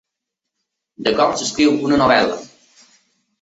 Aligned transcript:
De 1.07 1.13
com 1.19 1.35
s'escriu 1.41 1.77
una 1.91 2.01
novel·la. 2.05 2.41